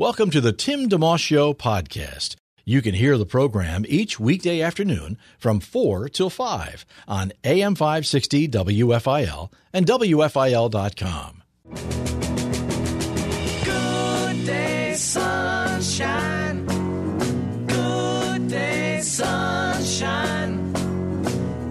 [0.00, 2.36] Welcome to the Tim DeMoss Show podcast.
[2.64, 8.46] You can hear the program each weekday afternoon from 4 till 5 on AM 560
[8.46, 11.42] WFIL and WFIL.com.
[13.64, 16.64] Good day, sunshine.
[17.66, 20.72] Good day, sunshine.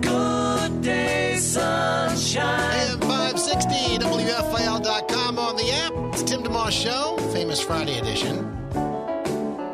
[0.01, 2.89] Good day, sunshine.
[2.89, 5.93] AM 560, WFIL.com on the app.
[6.13, 8.51] It's Tim DeMoss Show, Famous Friday edition.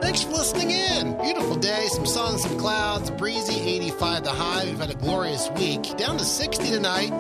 [0.02, 1.18] Thanks for listening in.
[1.22, 4.66] Beautiful day, some sun, some clouds, breezy, 85 the high.
[4.66, 5.96] We've had a glorious week.
[5.96, 7.12] Down to 60 tonight.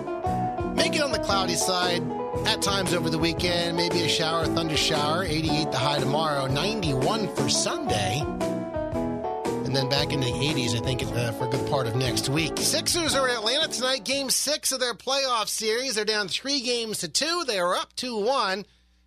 [0.75, 2.03] Make it on the cloudy side.
[2.45, 5.23] At times over the weekend, maybe a shower, thunder shower.
[5.23, 8.19] 88 the high tomorrow, 91 for Sunday.
[8.19, 12.28] And then back into the 80s, I think, uh, for a good part of next
[12.28, 12.57] week.
[12.57, 15.95] Sixers are in Atlanta tonight, game six of their playoff series.
[15.95, 17.45] They're down three games to two.
[17.47, 18.66] They are up 2 1.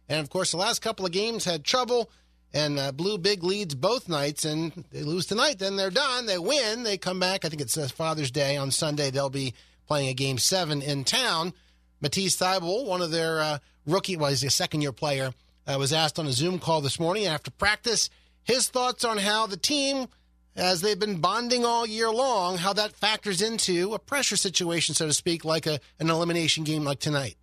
[0.08, 2.10] And of course, the last couple of games had trouble
[2.52, 4.44] and uh, blew big leads both nights.
[4.44, 6.26] And they lose tonight, then they're done.
[6.26, 6.82] They win.
[6.82, 7.44] They come back.
[7.44, 9.10] I think it's uh, Father's Day on Sunday.
[9.10, 9.54] They'll be
[9.86, 11.52] playing a game seven in town.
[12.00, 15.32] Matisse Thybulle, one of their uh, rookie, well, he's a second year player,
[15.66, 18.10] uh, was asked on a Zoom call this morning after practice
[18.44, 20.06] his thoughts on how the team,
[20.54, 25.06] as they've been bonding all year long, how that factors into a pressure situation, so
[25.06, 27.36] to speak, like a, an elimination game like tonight.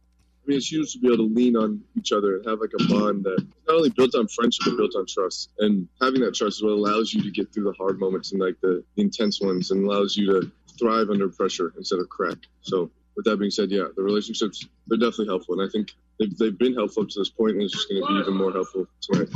[0.44, 2.72] I mean, it's huge to be able to lean on each other and have like
[2.78, 5.52] a bond that not only built on friendship but built on trust.
[5.60, 8.42] And having that trust is what allows you to get through the hard moments and
[8.42, 12.38] like the, intense ones, and allows you to thrive under pressure instead of crack.
[12.62, 16.36] So, with that being said, yeah, the relationships they're definitely helpful, and I think they've,
[16.38, 18.88] they've been helpful to this point, and it's just going to be even more helpful
[19.02, 19.30] tonight.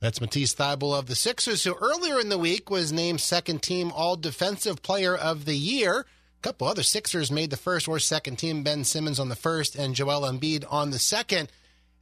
[0.00, 3.92] That's Matisse Thybulle of the Sixers, who earlier in the week was named second team
[3.92, 6.06] All Defensive Player of the Year.
[6.42, 8.64] Couple other Sixers made the first or second team.
[8.64, 11.48] Ben Simmons on the first and Joel Embiid on the second.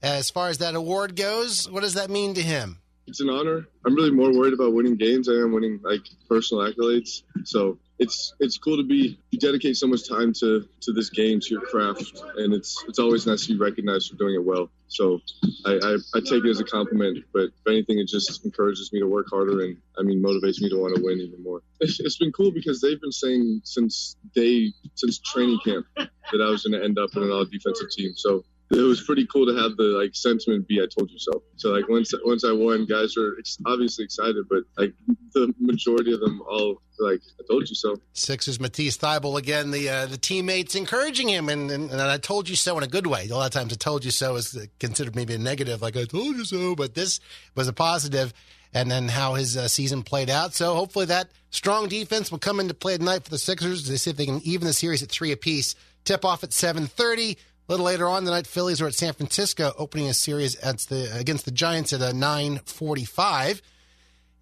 [0.02, 2.78] As far as that award goes, what does that mean to him?
[3.06, 3.68] It's an honor.
[3.84, 7.22] I'm really more worried about winning games than I am winning like personal accolades.
[7.44, 11.38] So it's it's cool to be you dedicate so much time to to this game,
[11.38, 14.70] to your craft, and it's it's always nice to be recognized for doing it well.
[14.88, 15.20] So
[15.66, 19.00] I, I, I take it as a compliment, but if anything, it just encourages me
[19.00, 21.60] to work harder and I mean motivates me to want to win even more.
[21.78, 26.48] It's, it's been cool because they've been saying since day since training camp that I
[26.48, 28.14] was going to end up in an all defensive team.
[28.16, 31.42] So it was pretty cool to have the like sentiment be "I told you so."
[31.56, 34.94] So like once once I won, guys were ex- obviously excited, but like
[35.34, 39.88] the majority of them all like "I told you so." Sixers Matisse Thybulle again, the
[39.88, 43.06] uh, the teammates encouraging him, and, and, and I told you so in a good
[43.06, 43.28] way.
[43.28, 46.04] A lot of times, "I told you so" is considered maybe a negative, like "I
[46.04, 47.18] told you so," but this
[47.54, 48.32] was a.
[48.72, 50.54] And then how his uh, season played out.
[50.54, 53.88] So hopefully that strong defense will come into play tonight for the Sixers.
[53.88, 55.74] They see if they can even the series at three apiece.
[56.04, 57.36] Tip off at seven thirty.
[57.70, 61.16] A little later on tonight, Phillies are at San Francisco, opening a series against the
[61.16, 63.62] against the Giants at a nine forty-five.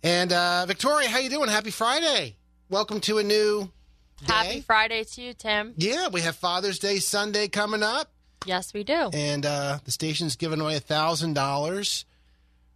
[0.02, 1.50] And uh, Victoria, how you doing?
[1.50, 2.36] Happy Friday!
[2.70, 3.70] Welcome to a new
[4.24, 4.32] day.
[4.32, 5.74] Happy Friday to you, Tim.
[5.76, 8.10] Yeah, we have Father's Day Sunday coming up,
[8.46, 9.10] Yes, we do.
[9.12, 12.06] and uh, the station's giving away a thousand dollars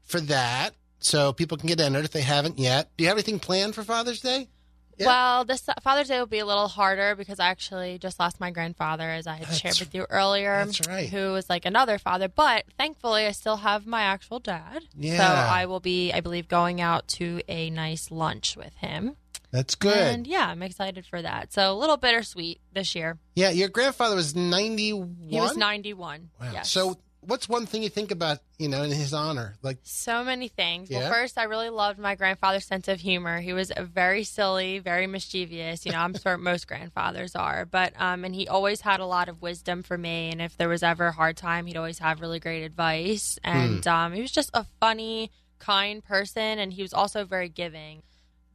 [0.03, 2.91] for that, so people can get entered if they haven't yet.
[2.99, 4.49] Do you have anything planned for Father's Day?
[4.99, 5.07] Yeah.
[5.07, 8.51] Well, this Father's Day will be a little harder because I actually just lost my
[8.51, 11.09] grandfather, as I had That's- shared with you earlier, that's right.
[11.09, 12.29] who was like another father.
[12.29, 14.85] But thankfully, I still have my actual dad.
[14.97, 15.17] Yeah.
[15.19, 19.17] So I will be, I believe, going out to a nice lunch with him.
[19.51, 19.97] That's good.
[19.97, 21.53] And yeah, I'm excited for that.
[21.53, 23.19] So a little bittersweet this year.
[23.35, 25.17] yeah, your grandfather was ninety-one.
[25.29, 26.31] He was 91.
[26.41, 26.51] Wow.
[26.53, 26.71] Yes.
[26.71, 29.55] So, what's one thing you think about, you know, in his honor?
[29.63, 30.91] Like, So many things.
[30.91, 31.01] Yeah?
[31.01, 33.41] Well, first, I really loved my grandfather's sense of humor.
[33.41, 35.87] He was very silly, very mischievous.
[35.87, 39.29] You know, I'm sure most grandfathers are, but um, and he always had a lot
[39.29, 40.31] of wisdom for me.
[40.31, 43.39] And if there was ever a hard time, he'd always have really great advice.
[43.45, 48.03] And um, he was just a funny, kind person, and he was also very giving.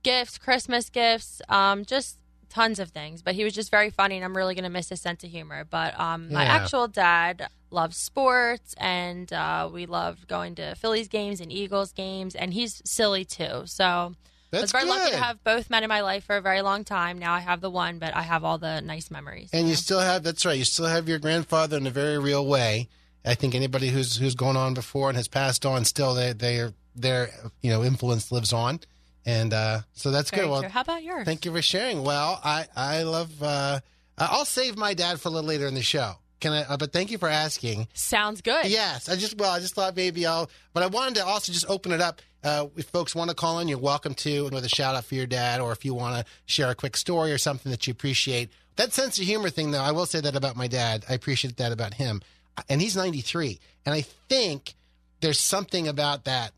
[0.03, 2.17] Gifts, Christmas gifts, um, just
[2.49, 3.21] tons of things.
[3.21, 5.63] But he was just very funny, and I'm really gonna miss his sense of humor.
[5.69, 6.55] But um, my Yeah.
[6.55, 12.35] actual dad loves sports, and uh, we loved going to Phillies games and Eagles games,
[12.35, 13.63] and he's silly too.
[13.65, 16.41] So I was That's very lucky to have both men in my life for a
[16.41, 17.19] very long time.
[17.19, 19.49] Now I have the one, but I have all the nice memories.
[19.51, 19.75] and you know?
[19.75, 20.57] still have that's right.
[20.57, 22.87] You still have your grandfather in a very real way.
[23.25, 26.59] I think anybody who's who's gone on before and has passed on still they they
[26.59, 27.29] are their
[27.61, 28.79] you know influence lives on,
[29.27, 30.51] and uh, so that's Very good.
[30.51, 30.69] Well, true.
[30.69, 31.25] How about yours?
[31.25, 32.03] thank you for sharing.
[32.03, 33.43] Well, I I love.
[33.43, 33.81] Uh,
[34.17, 36.13] I'll save my dad for a little later in the show.
[36.39, 36.61] Can I?
[36.61, 37.87] Uh, but thank you for asking.
[37.93, 38.65] Sounds good.
[38.67, 40.49] Yes, I just well, I just thought maybe I'll.
[40.73, 42.21] But I wanted to also just open it up.
[42.41, 45.03] Uh, if folks want to call in, you're welcome to, and with a shout out
[45.03, 47.85] for your dad, or if you want to share a quick story or something that
[47.85, 48.49] you appreciate.
[48.77, 51.03] That sense of humor thing, though, I will say that about my dad.
[51.09, 52.21] I appreciate that about him,
[52.69, 54.75] and he's 93, and I think
[55.19, 56.53] there's something about that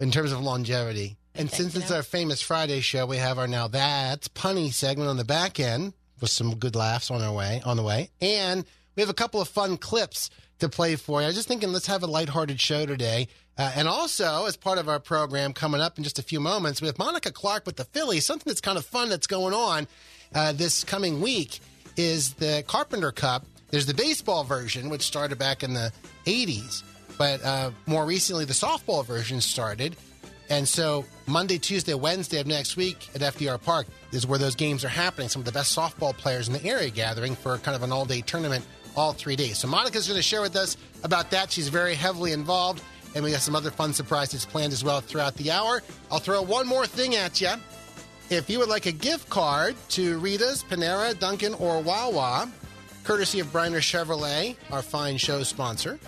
[0.00, 1.17] in terms of longevity.
[1.38, 5.16] And since it's our famous Friday show, we have our now that's punny segment on
[5.16, 8.64] the back end with some good laughs on our way on the way, and
[8.96, 11.26] we have a couple of fun clips to play for you.
[11.26, 13.28] I was just thinking, let's have a lighthearted show today.
[13.56, 16.80] Uh, and also, as part of our program coming up in just a few moments,
[16.80, 18.26] we have Monica Clark with the Phillies.
[18.26, 19.86] Something that's kind of fun that's going on
[20.34, 21.60] uh, this coming week
[21.96, 23.46] is the Carpenter Cup.
[23.70, 25.92] There's the baseball version, which started back in the
[26.24, 26.82] 80s,
[27.16, 29.96] but uh, more recently, the softball version started.
[30.50, 34.84] And so Monday, Tuesday, Wednesday of next week at FDR Park is where those games
[34.84, 35.28] are happening.
[35.28, 38.04] Some of the best softball players in the area gathering for kind of an all
[38.04, 38.64] day tournament
[38.96, 39.58] all three days.
[39.58, 41.52] So Monica's going to share with us about that.
[41.52, 42.82] She's very heavily involved.
[43.14, 45.82] And we got some other fun surprises planned as well throughout the hour.
[46.10, 47.52] I'll throw one more thing at you.
[48.30, 52.50] If you would like a gift card to Rita's, Panera, Dunkin', or Wawa,
[53.04, 55.98] courtesy of Briner Chevrolet, our fine show sponsor,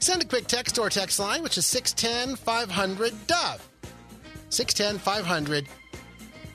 [0.00, 3.68] send a quick text or text line, which is 610 500 Dove.
[4.52, 5.68] 610 500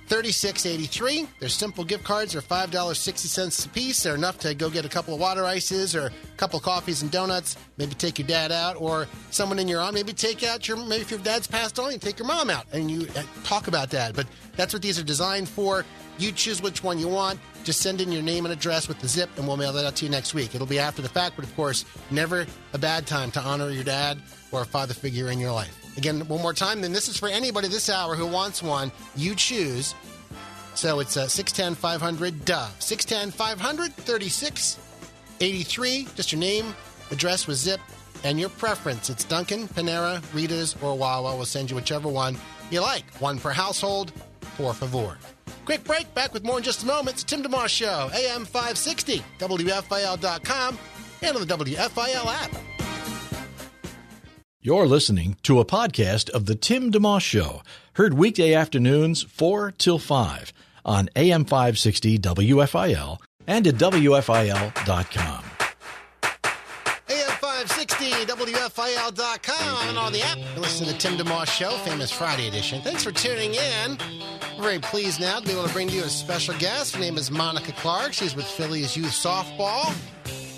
[0.07, 1.27] 3683.
[1.39, 4.03] Their simple gift cards are $5.60 a piece.
[4.03, 7.01] They're enough to go get a couple of water ices or a couple of coffees
[7.01, 7.57] and donuts.
[7.77, 9.93] Maybe take your dad out or someone in your arm.
[9.95, 12.65] Maybe take out your, maybe if your dad's passed on, you take your mom out
[12.71, 14.15] and you uh, talk about that.
[14.15, 15.83] But that's what these are designed for.
[16.17, 17.39] You choose which one you want.
[17.65, 19.97] Just send in your name and address with the zip, and we'll mail that out
[19.97, 20.55] to you next week.
[20.55, 23.83] It'll be after the fact, but of course, never a bad time to honor your
[23.83, 24.19] dad
[24.53, 25.86] or a father figure in your life.
[25.97, 28.91] Again, one more time, then this is for anybody this hour who wants one.
[29.15, 29.95] You choose.
[30.75, 32.71] So it's uh, 610 500 Dove.
[32.79, 36.07] 610 500 3683.
[36.15, 36.75] Just your name,
[37.09, 37.79] address with zip,
[38.23, 39.09] and your preference.
[39.09, 41.35] It's Dunkin', Panera, Rita's, or Wawa.
[41.35, 42.37] We'll send you whichever one
[42.69, 43.11] you like.
[43.15, 44.11] One per household,
[44.55, 45.17] por favor.
[45.65, 46.13] Quick break.
[46.13, 47.15] Back with more in just a moment.
[47.15, 50.77] It's Tim DeMoss Show, AM 560, WFIL.com,
[51.23, 52.76] and on the WFIL app.
[54.67, 57.61] You're listening to a podcast of The Tim DeMoss Show,
[57.93, 60.51] heard weekday afternoons 4 till 5
[60.83, 63.17] on AM 560 WFIL
[63.47, 65.43] and at WFIL.com.
[67.09, 70.37] AM 560, WFIL.com, and on the app.
[70.57, 72.81] Listen to the Tim DeMoss Show, famous Friday edition.
[72.81, 73.97] Thanks for tuning in.
[74.57, 76.95] We're very pleased now to be able to bring to you a special guest.
[76.95, 78.11] Her name is Monica Clark.
[78.11, 79.95] She's with Phillies Youth Softball.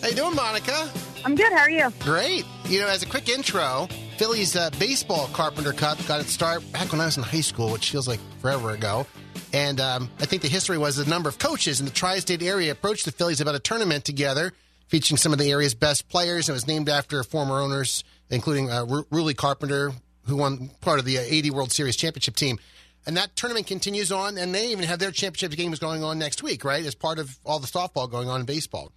[0.01, 0.89] How you doing, Monica?
[1.25, 1.51] I'm good.
[1.51, 1.91] How are you?
[1.99, 2.45] Great.
[2.65, 3.87] You know, as a quick intro,
[4.17, 7.71] Phillies uh, baseball Carpenter Cup got its start back when I was in high school,
[7.71, 9.05] which feels like forever ago.
[9.53, 12.71] And um, I think the history was a number of coaches in the tri-state area
[12.71, 14.53] approached the Phillies about a tournament together,
[14.87, 16.47] featuring some of the area's best players.
[16.47, 19.91] It was named after former owners, including uh, Ru- Ruly Carpenter,
[20.25, 22.59] who won part of the uh, 80 World Series championship team.
[23.05, 26.43] And that tournament continues on, and they even have their championship games going on next
[26.43, 26.85] week, right?
[26.85, 28.91] As part of all the softball going on in baseball.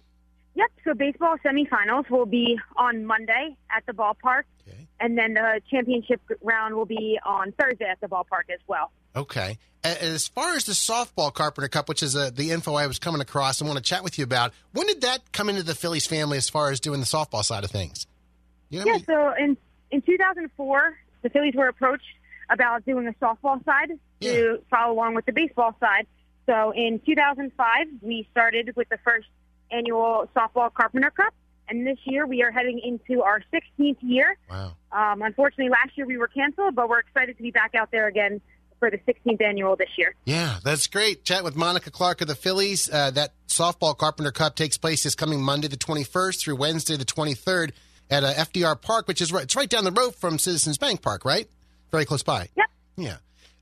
[0.55, 0.71] Yep.
[0.83, 4.43] So baseball semifinals will be on Monday at the ballpark,
[4.99, 8.91] and then the championship round will be on Thursday at the ballpark as well.
[9.15, 9.57] Okay.
[9.83, 13.19] As far as the softball Carpenter Cup, which is uh, the info I was coming
[13.19, 16.07] across and want to chat with you about, when did that come into the Phillies
[16.07, 18.07] family as far as doing the softball side of things?
[18.69, 18.97] You know, Yeah.
[19.05, 19.57] So in
[19.91, 22.05] in 2004, the Phillies were approached
[22.49, 26.07] about doing a softball side to follow along with the baseball side.
[26.45, 29.27] So in 2005, we started with the first
[29.73, 31.33] annual softball Carpenter Cup,
[31.69, 34.37] and this year we are heading into our 16th year.
[34.49, 34.73] Wow.
[34.91, 38.07] Um, unfortunately, last year we were canceled, but we're excited to be back out there
[38.07, 38.41] again
[38.79, 40.13] for the 16th annual this year.
[40.25, 41.23] Yeah, that's great.
[41.23, 42.89] Chat with Monica Clark of the Phillies.
[42.91, 47.05] Uh, that softball Carpenter Cup takes place this coming Monday, the 21st, through Wednesday, the
[47.05, 47.71] 23rd,
[48.09, 49.43] at uh, FDR Park, which is right.
[49.43, 51.47] It's right down the road from Citizens Bank Park, right?
[51.91, 52.49] Very close by.
[52.57, 52.65] Yep.
[52.97, 53.17] Yeah.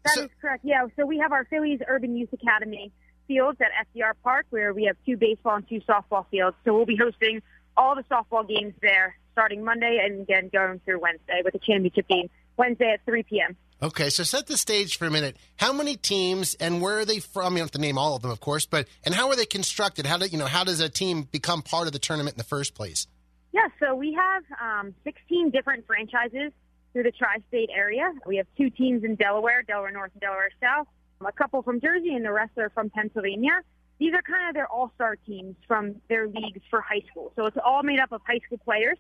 [0.06, 0.66] That is correct.
[0.66, 0.88] Yeah.
[0.96, 2.92] So we have our Phillies Urban Youth Academy
[3.32, 6.58] fields at FDR Park, where we have two baseball and two softball fields.
[6.66, 7.42] So we'll be hosting
[7.78, 12.08] all the softball games there starting Monday and again going through Wednesday with the championship
[12.10, 13.56] game Wednesday at 3 p.m.
[13.82, 15.38] Okay, so set the stage for a minute.
[15.56, 17.54] How many teams and where are they from?
[17.54, 19.46] You don't have to name all of them, of course, but and how are they
[19.46, 20.06] constructed?
[20.06, 20.46] How do you know?
[20.46, 23.08] How does a team become part of the tournament in the first place?
[23.54, 26.52] Yeah, so we have um, 16 different franchises
[26.92, 28.12] through the tri-state area.
[28.26, 30.88] We have two teams in Delaware, Delaware North and Delaware South,
[31.26, 33.62] a couple from Jersey, and the rest are from Pennsylvania.
[34.00, 37.32] These are kind of their all-star teams from their leagues for high school.
[37.36, 38.98] So it's all made up of high school players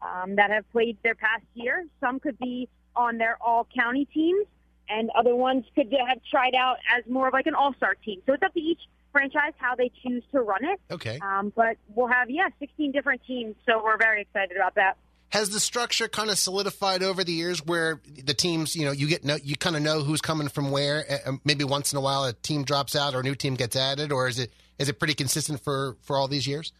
[0.00, 1.86] um, that have played their past year.
[2.00, 4.46] Some could be on their all county teams,
[4.88, 8.22] and other ones could have tried out as more of like an all star team.
[8.26, 8.80] So it's up to each
[9.12, 10.80] franchise how they choose to run it.
[10.90, 11.18] Okay.
[11.20, 14.96] Um, but we'll have yeah, 16 different teams, so we're very excited about that.
[15.30, 19.06] Has the structure kind of solidified over the years where the teams, you know, you
[19.06, 21.04] get no, you kind of know who's coming from where?
[21.26, 23.76] Uh, Maybe once in a while a team drops out or a new team gets
[23.76, 26.72] added, or is it is it pretty consistent for for all these years?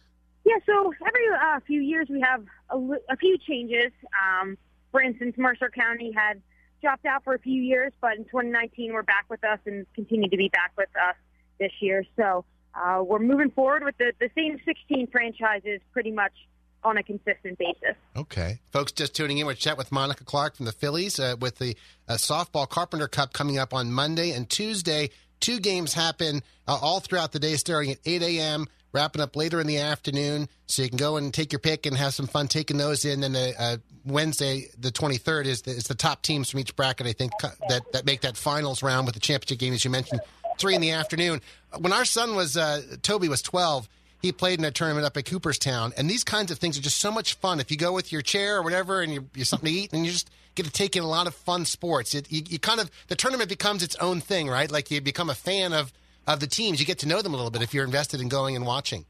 [0.45, 2.77] Yeah, so every uh, few years we have a,
[3.11, 3.91] a few changes.
[4.19, 4.57] Um,
[4.91, 6.41] for instance, Mercer County had
[6.81, 10.29] dropped out for a few years, but in 2019 we're back with us and continue
[10.29, 11.15] to be back with us
[11.59, 12.03] this year.
[12.15, 16.33] So uh, we're moving forward with the, the same 16 franchises pretty much
[16.83, 17.95] on a consistent basis.
[18.15, 18.59] Okay.
[18.71, 21.75] Folks just tuning in, we're chat with Monica Clark from the Phillies uh, with the
[22.07, 25.09] uh, Softball Carpenter Cup coming up on Monday and Tuesday.
[25.39, 29.61] Two games happen uh, all throughout the day, starting at 8 a.m., wrapping up later
[29.61, 30.49] in the afternoon.
[30.67, 33.23] So you can go and take your pick and have some fun taking those in.
[33.23, 37.07] And uh, uh, Wednesday, the 23rd, is the, is the top teams from each bracket,
[37.07, 37.31] I think,
[37.69, 40.21] that, that make that finals round with the championship game, as you mentioned,
[40.57, 41.41] 3 in the afternoon.
[41.77, 43.87] When our son was, uh, Toby was 12,
[44.21, 46.97] he played in a tournament up at Cooperstown, and these kinds of things are just
[46.97, 47.59] so much fun.
[47.59, 50.05] If you go with your chair or whatever, and you you something to eat, and
[50.05, 52.13] you just get to take in a lot of fun sports.
[52.13, 54.69] It, you, you kind of the tournament becomes its own thing, right?
[54.69, 55.93] Like you become a fan of
[56.27, 56.79] of the teams.
[56.79, 59.05] You get to know them a little bit if you're invested in going and watching.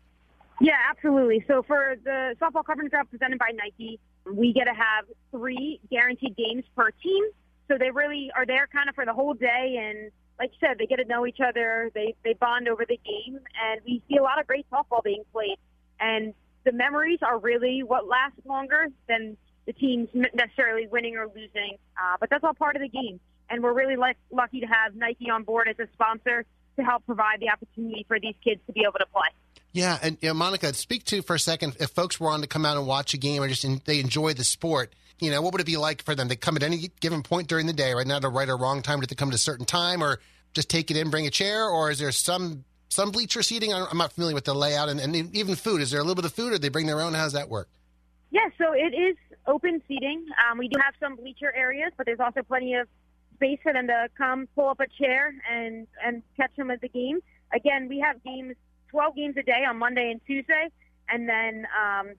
[0.62, 1.44] Yeah, absolutely.
[1.48, 6.36] So for the softball Carpenter Cup presented by Nike, we get to have three guaranteed
[6.36, 7.24] games per team.
[7.68, 10.78] So they really are there kind of for the whole day, and like you said,
[10.78, 11.92] they get to know each other.
[11.94, 15.24] They they bond over the game, and we see a lot of great softball being
[15.34, 15.58] played.
[16.00, 21.78] And the memories are really what lasts longer than the teams necessarily winning or losing.
[21.98, 23.20] Uh, but that's all part of the game,
[23.50, 23.98] and we're really
[24.32, 26.46] lucky to have Nike on board as a sponsor
[26.78, 29.28] to help provide the opportunity for these kids to be able to play.
[29.72, 32.48] Yeah, and you know, Monica, speak to for a second if folks were on to
[32.48, 34.94] come out and watch a game or just in, they enjoy the sport.
[35.20, 36.30] You know, what would it be like for them?
[36.30, 38.08] to come at any given point during the day, right?
[38.08, 39.00] Not a right or wrong time.
[39.00, 40.20] Do they come at a certain time, or
[40.54, 43.74] just take it in, bring a chair, or is there some some bleacher seating?
[43.74, 45.82] I'm not familiar with the layout, and, and even food.
[45.82, 47.14] Is there a little bit of food, or they bring their own?
[47.14, 47.70] How does that work?
[48.32, 50.26] Yeah, so it is open seating.
[50.50, 52.88] Um, we do have some bleacher areas, but there's also plenty of
[53.36, 56.90] space for them to come pull up a chair and and catch them at the
[56.90, 57.20] game.
[57.54, 58.56] Again, we have games,
[58.90, 60.68] 12 games a day on Monday and Tuesday,
[61.10, 62.12] and then um,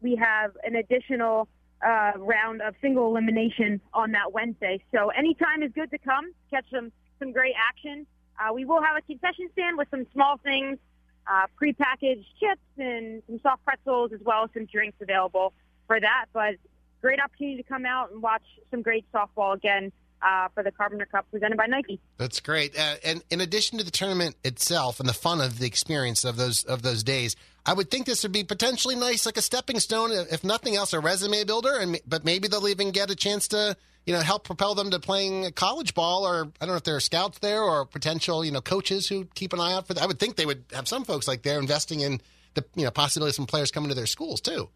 [0.00, 1.48] we have an additional
[1.86, 4.82] uh, round of single elimination on that Wednesday.
[4.92, 8.06] So anytime is good to come catch some some great action.
[8.38, 10.78] Uh, we will have a concession stand with some small things,
[11.26, 15.52] uh, prepackaged chips and some soft pretzels, as well as some drinks available
[15.86, 16.26] for that.
[16.32, 16.56] But
[17.00, 21.06] great opportunity to come out and watch some great softball again uh, for the Carpenter
[21.06, 22.00] Cup presented by Nike.
[22.18, 22.78] That's great.
[22.78, 26.36] Uh, and in addition to the tournament itself and the fun of the experience of
[26.36, 27.36] those of those days,
[27.66, 30.92] I would think this would be potentially nice, like a stepping stone, if nothing else,
[30.92, 31.76] a resume builder.
[31.76, 35.00] And but maybe they'll even get a chance to you know help propel them to
[35.00, 38.52] playing college ball, or I don't know if there are scouts there or potential you
[38.52, 40.02] know coaches who keep an eye out for that.
[40.02, 42.20] I would think they would have some folks like they're investing in
[42.54, 44.70] the you know possibility of some players coming to their schools too.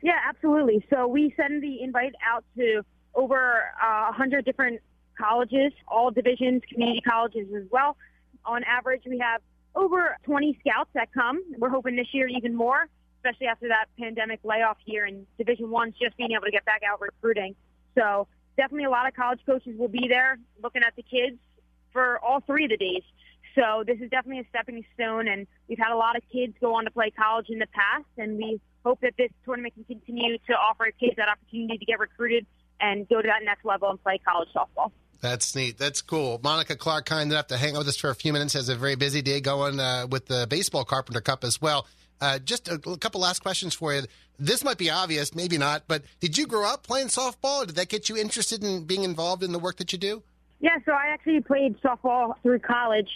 [0.00, 0.86] Yeah, absolutely.
[0.88, 2.82] So we send the invite out to
[3.14, 4.80] over uh, 100 different
[5.18, 7.96] colleges, all divisions, community colleges as well.
[8.46, 9.42] On average, we have
[9.74, 11.42] over 20 scouts that come.
[11.58, 12.86] We're hoping this year even more,
[13.18, 16.82] especially after that pandemic layoff year and Division One's just being able to get back
[16.88, 17.54] out recruiting.
[17.96, 21.38] So definitely a lot of college coaches will be there looking at the kids
[21.92, 23.02] for all three of the days.
[23.54, 26.76] So this is definitely a stepping stone, and we've had a lot of kids go
[26.76, 30.38] on to play college in the past, and we hope that this tournament can continue
[30.38, 32.46] to offer kids that opportunity to get recruited
[32.80, 34.90] and go to that next level and play college softball.
[35.20, 35.76] That's neat.
[35.76, 36.40] That's cool.
[36.42, 38.74] Monica Clark, kind enough to hang out with us for a few minutes, has a
[38.74, 41.86] very busy day going uh, with the Baseball Carpenter Cup as well.
[42.20, 44.02] Uh, just a, a couple last questions for you.
[44.38, 47.66] This might be obvious, maybe not, but did you grow up playing softball?
[47.66, 50.22] Did that get you interested in being involved in the work that you do?
[50.60, 53.08] Yeah, so I actually played softball through college,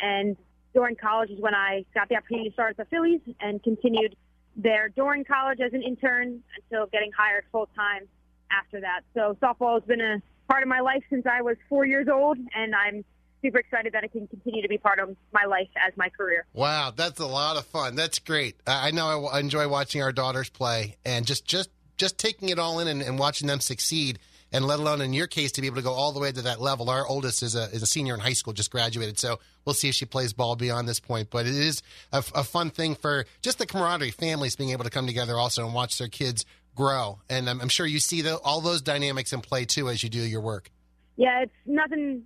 [0.00, 0.36] and
[0.74, 4.16] during college is when I got the opportunity to start at the Phillies and continued
[4.56, 8.08] there during college as an intern until getting hired full time
[8.50, 9.02] after that.
[9.14, 12.38] So softball has been a part of my life since I was four years old,
[12.54, 13.04] and I'm
[13.42, 16.44] super excited that it can continue to be part of my life as my career.
[16.52, 17.96] Wow, that's a lot of fun.
[17.96, 18.56] That's great.
[18.66, 22.80] I know I enjoy watching our daughters play and just just just taking it all
[22.80, 24.18] in and, and watching them succeed.
[24.52, 26.42] And let alone in your case to be able to go all the way to
[26.42, 26.90] that level.
[26.90, 29.88] Our oldest is a is a senior in high school, just graduated, so we'll see
[29.88, 31.30] if she plays ball beyond this point.
[31.30, 34.90] But it is a, a fun thing for just the camaraderie, families being able to
[34.90, 37.20] come together also and watch their kids grow.
[37.28, 40.08] And I'm, I'm sure you see the, all those dynamics in play too as you
[40.08, 40.70] do your work.
[41.16, 42.22] Yeah, it's nothing,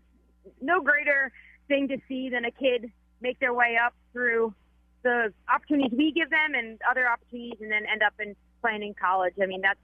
[0.60, 1.32] no greater
[1.68, 4.54] thing to see than a kid make their way up through
[5.02, 8.94] the opportunities we give them and other opportunities and then end up in playing in
[8.94, 9.34] college.
[9.42, 9.78] I mean, that's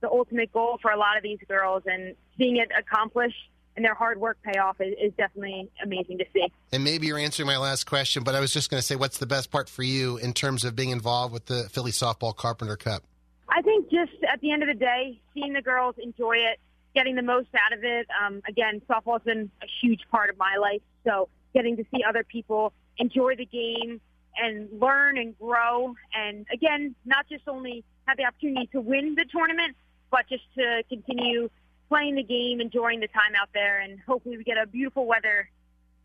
[0.00, 3.94] the ultimate goal for a lot of these girls, and seeing it accomplished and their
[3.94, 6.46] hard work pay off is, is definitely amazing to see.
[6.72, 9.18] And maybe you're answering my last question, but I was just going to say, what's
[9.18, 12.76] the best part for you in terms of being involved with the Philly Softball Carpenter
[12.76, 13.02] Cup?
[13.48, 16.58] I think just at the end of the day, seeing the girls enjoy it,
[16.94, 18.06] getting the most out of it.
[18.24, 22.24] Um, again, softball's been a huge part of my life, so getting to see other
[22.24, 24.00] people enjoy the game
[24.36, 29.24] and learn and grow, and again, not just only have the opportunity to win the
[29.24, 29.74] tournament,
[30.10, 31.48] but just to continue
[31.88, 35.48] playing the game, enjoying the time out there, and hopefully we get a beautiful weather,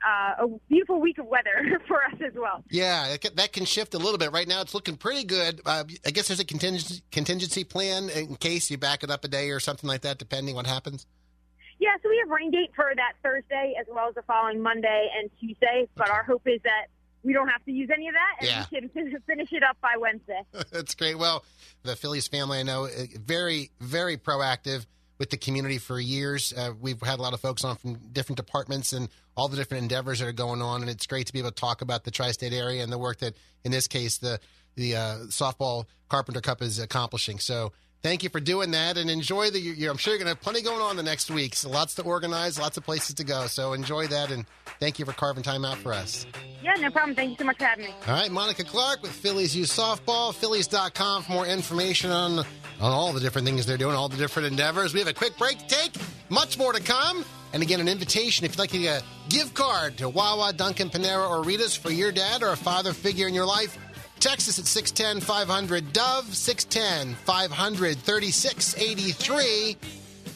[0.06, 2.64] uh, a beautiful week of weather for us as well.
[2.70, 4.32] Yeah, that can shift a little bit.
[4.32, 5.62] Right now, it's looking pretty good.
[5.66, 9.28] Uh, I guess there's a contingency, contingency plan in case you back it up a
[9.28, 11.06] day or something like that, depending what happens.
[11.80, 15.10] Yeah, so we have rain date for that Thursday as well as the following Monday
[15.18, 15.88] and Tuesday.
[15.96, 16.88] But our hope is that
[17.24, 18.82] we don't have to use any of that, and Yeah.
[18.82, 20.42] we can finish it up by Wednesday.
[20.72, 21.18] That's great.
[21.18, 21.44] Well,
[21.84, 22.90] the Phillies family, I know, uh,
[23.20, 24.86] very, very proactive
[25.22, 26.52] with the community for years.
[26.52, 29.84] Uh, we've had a lot of folks on from different departments and all the different
[29.84, 32.10] endeavors that are going on, and it's great to be able to talk about the
[32.10, 34.40] tri-state area and the work that, in this case, the
[34.74, 37.40] the uh, softball Carpenter Cup is accomplishing.
[37.40, 37.72] So.
[38.04, 39.60] Thank you for doing that, and enjoy the.
[39.60, 41.54] You're, I'm sure you're going to have plenty going on the next week.
[41.54, 43.46] So lots to organize, lots of places to go.
[43.46, 44.46] So enjoy that, and
[44.80, 46.26] thank you for carving time out for us.
[46.64, 47.16] Yeah, no problem.
[47.16, 47.94] Thank you so much for having me.
[48.08, 52.46] All right, Monica Clark with Phillies Youth Softball, Phillies.com for more information on, on
[52.80, 54.96] all the different things they're doing, all the different endeavors.
[54.96, 55.92] We have a quick break to take,
[56.30, 57.24] much more to come.
[57.54, 60.90] And again, an invitation if you'd like to get a gift card to Wawa, Dunkin',
[60.90, 63.78] Panera, or Rita's for your dad or a father figure in your life.
[64.22, 69.78] Text us at 610 500 Dove, 610 500 3683.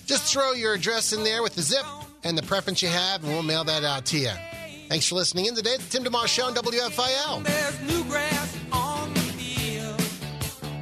[0.08, 1.86] Just throw your address in there with the zip
[2.24, 4.32] and the preference you have, and we'll mail that out to you.
[4.90, 5.76] Thanks for listening in today.
[5.76, 7.44] It's the Tim DeMoss Show on WFIL.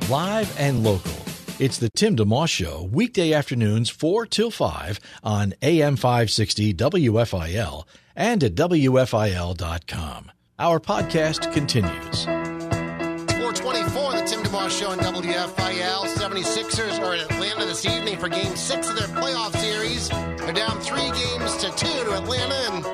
[0.09, 1.11] Live and local.
[1.59, 8.43] It's the Tim DeMoss Show, weekday afternoons 4 till 5 on AM 560 WFIL and
[8.45, 10.31] at WFIL.com.
[10.57, 12.52] Our podcast continues.
[14.63, 16.05] 424, the Show on WFIL.
[16.15, 20.09] 76ers are in Atlanta this evening for game six of their playoff series.
[20.09, 22.85] They're down three games to two to Atlanta and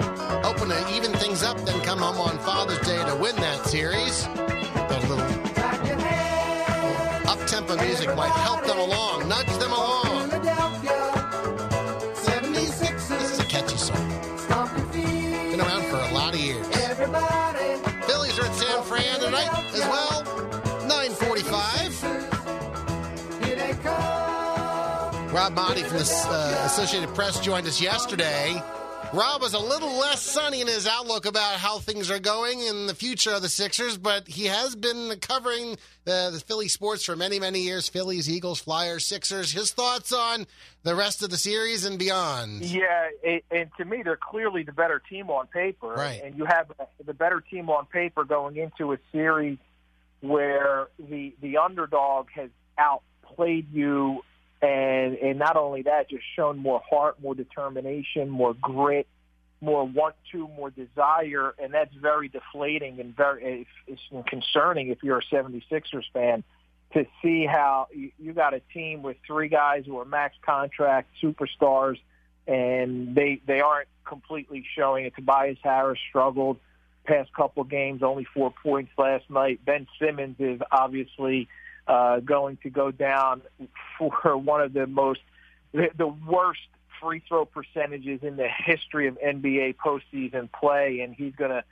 [0.44, 4.26] hoping to even things up, then come home on Father's Day to win that series.
[4.26, 5.20] A little
[7.30, 10.32] up tempo music might help them along, nudge them along.
[12.16, 13.08] 76.
[13.10, 14.10] This is a catchy song.
[14.92, 16.66] Been around for a lot of years.
[18.08, 20.19] Phillies are at San Fran tonight as well.
[25.39, 28.62] Rob Maaddi from the uh, Associated Press joined us yesterday.
[29.13, 32.88] Rob was a little less sunny in his outlook about how things are going in
[32.88, 37.15] the future of the Sixers, but he has been covering uh, the Philly sports for
[37.15, 37.88] many, many years.
[37.88, 39.49] Phillies, Eagles, Flyers, Sixers.
[39.49, 40.45] His thoughts on
[40.84, 42.65] the rest of the series and beyond.
[42.65, 45.93] Yeah, it, and to me, they're clearly the better team on paper.
[45.93, 46.19] Right.
[46.21, 46.69] And you have
[47.06, 49.58] the better team on paper going into a series
[50.19, 54.21] where the the underdog has outplayed you,
[54.62, 59.08] and and not only that, just shown more heart, more determination, more grit,
[59.62, 65.19] more want to, more desire, and that's very deflating and very it's, concerning if you're
[65.19, 66.43] a 76ers fan
[66.93, 72.00] to see how you got a team with three guys who are max contract superstars,
[72.48, 75.15] and they they aren't completely showing it.
[75.15, 76.58] Tobias Harris struggled
[77.06, 79.63] past couple games, only four points last night.
[79.63, 81.48] Ben Simmons is obviously
[81.88, 83.41] uh, going to go down
[84.00, 85.20] for one of the most
[85.72, 86.60] the, worst
[87.02, 91.64] free throw percentages in the history of NBA postseason play, and he's going to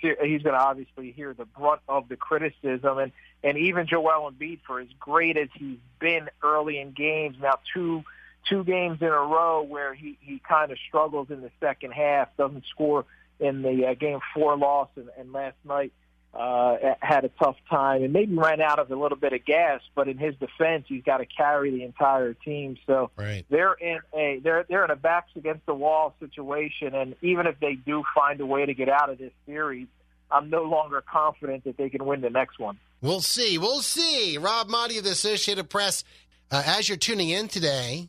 [0.00, 2.98] he's going to obviously hear the brunt of the criticism.
[2.98, 3.12] And
[3.42, 8.04] and even Joel Embiid, for as great as he's been early in games, now two
[8.48, 12.28] two games in a row where he he kind of struggles in the second half,
[12.36, 13.04] doesn't score
[13.40, 15.92] in the uh, game four loss, and, and last night
[16.34, 19.80] uh, had a tough time and maybe ran out of a little bit of gas.
[19.94, 22.76] But in his defense, he's got to carry the entire team.
[22.86, 23.44] So Right.
[23.50, 27.58] they're in a they're they're in a backs against the wall situation, and even if
[27.60, 29.88] they do find a way to get out of this series,
[30.30, 32.78] I'm no longer confident that they can win the next one.
[33.00, 33.58] We'll see.
[33.58, 34.38] We'll see.
[34.38, 36.04] Rob Maaddi of the Associated Press.
[36.50, 38.08] Uh, as you're tuning in today,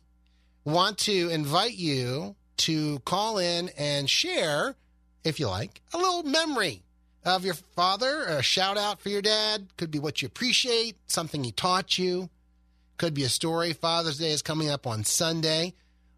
[0.66, 4.76] want to invite you to call in and share,
[5.24, 6.84] if you like, a little memory
[7.24, 9.68] of your father, a shout out for your dad.
[9.78, 12.30] Could be what you appreciate, something he taught you.
[12.98, 13.74] Could be a story.
[13.74, 15.74] Father's Day is coming up on Sunday.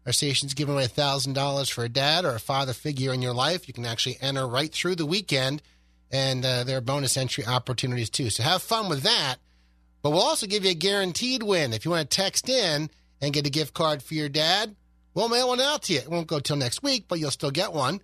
[0.06, 3.68] Our station's giving away $1,000 for a dad or a father figure in your life.
[3.68, 5.62] You can actually enter right through the weekend,
[6.10, 8.30] and uh, there are bonus entry opportunities too.
[8.30, 9.36] So have fun with that.
[10.02, 13.32] But we'll also give you a guaranteed win if you want to text in and
[13.32, 14.74] get a gift card for your dad,
[15.14, 16.00] we'll mail one out to you.
[16.00, 18.00] It won't go till next week, but you'll still get one.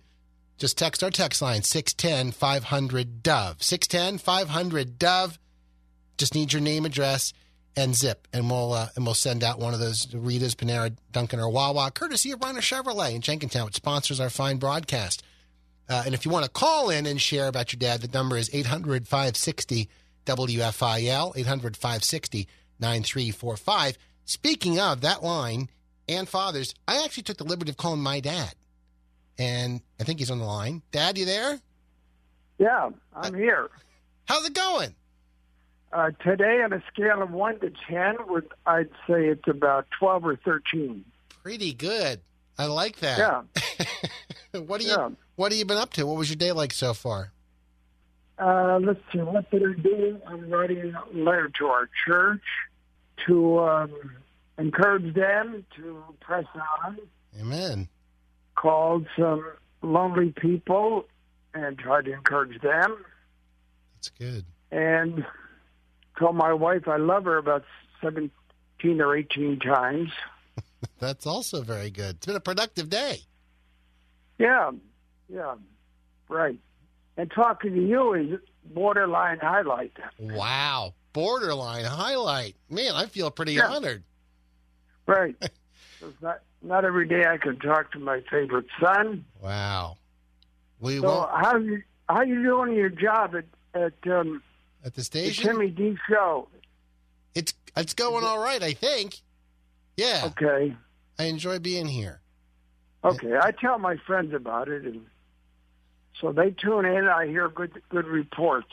[0.59, 3.63] Just text our text line 610 500 Dove.
[3.63, 5.39] 610 500 Dove.
[6.17, 7.31] Just need your name, address,
[7.77, 11.39] and zip, and we'll uh, and we'll send out one of those Rita's, Panera, Dunkin',
[11.39, 15.23] or Wawa, courtesy of Reiner Chevrolet in Jenkintown, which sponsors our fine broadcast.
[15.87, 18.35] Uh, and if you want to call in and share about your dad, the number
[18.35, 19.89] is 800 560
[20.25, 22.47] WFIL, 800 560
[22.79, 23.97] 9345.
[24.25, 25.69] Speaking of that line
[26.09, 28.53] and fathers, I actually took the liberty of calling my dad.
[29.39, 30.81] And I think he's on the line.
[30.91, 31.59] Dad, you there?
[32.57, 33.69] Yeah, I'm here.
[34.25, 34.93] How's it going?
[35.93, 40.25] Uh, today, on a scale of 1 to 10, would I'd say it's about 12
[40.25, 41.03] or 13.
[41.41, 42.19] Pretty good.
[42.59, 43.17] I like that.
[43.17, 44.59] Yeah.
[44.59, 45.09] what do you Yeah.
[45.37, 46.05] What have you been up to?
[46.05, 47.31] What was your day like so far?
[48.37, 50.19] Uh, let's see, what did I do?
[50.27, 52.43] I'm writing a letter to our church
[53.25, 53.91] to um,
[54.57, 56.45] encourage them to press
[56.85, 56.99] on,
[57.39, 57.87] Amen.
[58.59, 59.45] Called some
[59.81, 61.05] lonely people
[61.53, 63.03] and tried to encourage them,
[63.95, 64.45] That's good.
[64.71, 65.25] and
[66.19, 67.63] told my wife I love her about
[68.01, 68.31] 17
[69.01, 70.09] or 18 times.
[70.99, 72.17] That's also very good.
[72.17, 73.19] It's been a productive day.
[74.37, 74.71] Yeah,
[75.33, 75.55] yeah,
[76.27, 76.57] right.
[77.17, 78.39] And talking to you is
[78.73, 79.93] borderline highlight.
[80.19, 80.93] Wow.
[81.11, 82.55] Borderline highlight.
[82.69, 83.67] Man, I feel pretty Yeah.
[83.67, 84.03] honored.
[85.07, 85.35] Right.
[86.21, 89.25] not not every day I can talk to my favorite son.
[89.41, 89.97] Wow.
[90.79, 94.41] We So won't how you how you doing your job at at um,
[94.83, 95.45] at the the station.
[95.45, 96.47] Timmy D show?
[97.35, 99.17] It's it's going all right, I think.
[99.97, 100.23] Yeah.
[100.27, 100.75] Okay,
[101.17, 102.21] I enjoy being here.
[103.03, 103.37] okay.
[103.41, 105.05] I tell my friends about it, and
[106.19, 107.07] so they tune in.
[107.07, 108.71] I hear good good reports.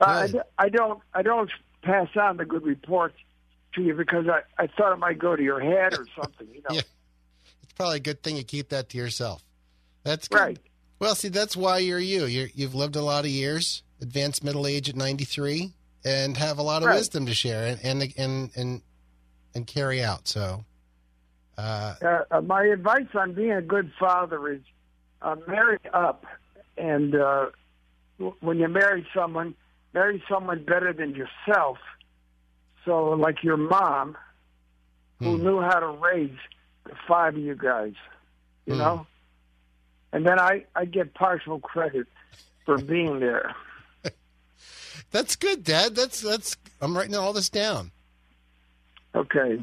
[0.00, 1.50] Uh, I, I don't I don't
[1.82, 3.16] pass on the good reports
[3.74, 6.46] to you because I, I thought it might go to your head or something.
[6.52, 6.82] You know, Yeah.
[7.62, 9.42] It's probably a good thing you keep that to yourself.
[10.04, 10.38] That's good.
[10.40, 10.58] right?
[10.98, 12.26] Well, see, that's why you're you.
[12.26, 15.72] You're, you've lived a lot of years, advanced middle age at 93,
[16.04, 16.96] and have a lot of Right.
[16.96, 18.82] wisdom to share and and and and,
[19.54, 20.28] and carry out.
[20.28, 20.64] So,
[21.58, 24.60] uh, Uh, uh, my advice on being a good father is
[25.22, 26.24] uh, marry up,
[26.76, 27.46] and uh,
[28.18, 29.54] w- when you marry someone,
[29.94, 31.78] marry someone better than yourself.
[32.84, 34.16] So, like your mom,
[35.20, 35.44] who Hmm.
[35.44, 36.36] knew how to raise
[36.84, 37.94] the five of you guys,
[38.66, 38.80] you Hmm.
[38.80, 39.06] know.
[40.12, 42.06] And then I I get partial credit
[42.66, 43.54] for being there.
[45.10, 45.94] that's good, Dad.
[45.94, 46.56] That's that's.
[46.80, 47.92] I'm writing all this down.
[49.14, 49.62] Okay.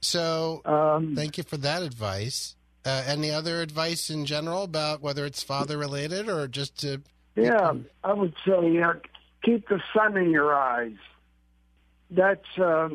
[0.00, 2.54] So, Um, thank you for that advice.
[2.84, 7.02] Uh, any other advice in general about whether it's father related or just to?
[7.36, 8.94] Yeah, I would say uh,
[9.44, 10.96] keep the sun in your eyes.
[12.10, 12.90] That's uh,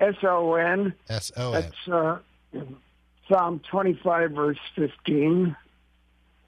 [0.00, 0.94] S O N.
[1.08, 1.62] S O N.
[1.62, 2.18] That's uh,
[3.28, 5.56] Psalm 25, verse 15.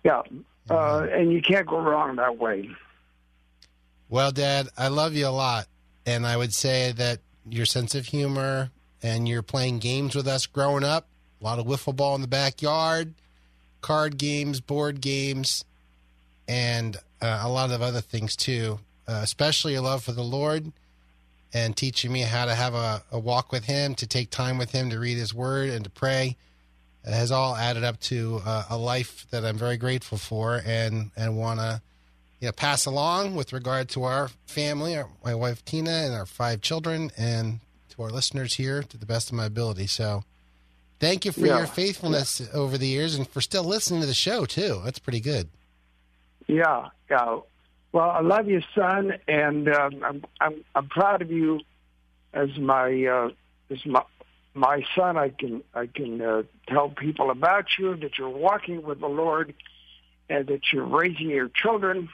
[0.05, 0.23] Yeah,
[0.69, 2.71] uh, and you can't go wrong that way.
[4.09, 5.67] Well, Dad, I love you a lot,
[6.05, 8.71] and I would say that your sense of humor
[9.03, 11.07] and you're playing games with us growing up.
[11.41, 13.15] A lot of wiffle ball in the backyard,
[13.81, 15.65] card games, board games,
[16.47, 18.79] and uh, a lot of other things too.
[19.09, 20.73] Uh, especially your love for the Lord
[21.55, 24.71] and teaching me how to have a, a walk with Him, to take time with
[24.71, 26.37] Him, to read His Word, and to pray.
[27.05, 31.11] It has all added up to uh, a life that I'm very grateful for, and
[31.17, 31.83] and want to
[32.41, 36.27] you know, pass along with regard to our family, our, my wife Tina, and our
[36.27, 37.61] five children, and
[37.91, 39.87] to our listeners here to the best of my ability.
[39.87, 40.25] So,
[40.99, 41.59] thank you for Yeah.
[41.59, 44.81] your faithfulness over the years and for still listening to the show too.
[44.85, 45.51] That's pretty good.
[46.49, 47.39] Yeah, yeah.
[47.93, 51.61] Well, I love you, son, and um, I'm I'm I'm proud of you
[52.33, 53.31] as my uh,
[53.71, 54.03] as my
[54.55, 55.19] my son.
[55.19, 59.53] I can I can uh, tell people about you that you're walking with the Lord,
[60.31, 62.09] and that you're raising your children.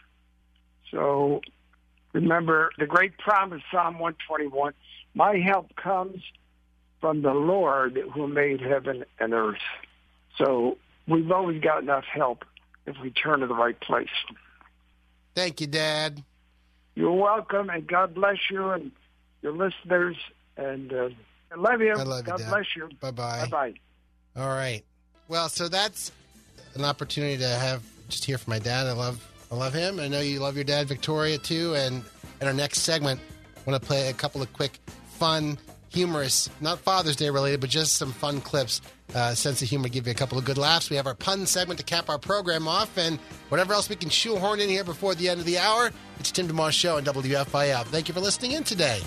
[0.90, 1.42] So
[2.12, 4.72] remember the great promise, Psalm 121.
[5.14, 6.20] My help comes
[7.00, 9.62] from the Lord who made heaven and earth.
[10.38, 12.44] So we've always got enough help
[12.86, 14.08] if we turn to the right place.
[15.38, 16.24] Thank you, Dad.
[16.96, 18.90] You're welcome, and God bless you and
[19.40, 20.16] your listeners.
[20.56, 21.10] And uh,
[21.52, 21.92] I love you.
[21.92, 22.50] I love you, God Dad.
[22.50, 22.88] bless you.
[23.00, 23.46] Bye bye.
[23.48, 23.74] Bye bye.
[24.42, 24.82] All right.
[25.28, 26.10] Well, so that's
[26.74, 28.88] an opportunity to have just hear from my dad.
[28.88, 30.00] I love I love him.
[30.00, 31.72] I know you love your dad, Victoria, too.
[31.76, 32.02] And
[32.40, 33.20] in our next segment,
[33.56, 35.56] I want to play a couple of quick, fun,
[35.90, 38.80] humorous, not Father's Day related, but just some fun clips.
[39.14, 40.90] Uh, sense of humor, give you a couple of good laughs.
[40.90, 43.18] We have our pun segment to cap our program off, and
[43.48, 45.90] whatever else we can shoehorn in here before the end of the hour.
[46.20, 47.84] It's Tim DeMoss Show on WFIL.
[47.86, 49.00] Thank you for listening in today.